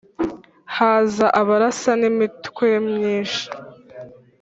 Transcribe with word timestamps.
Haza 0.75 1.27
Abarasa 1.41 1.91
n'imitwe 2.01 2.67
myinshi 2.89 3.45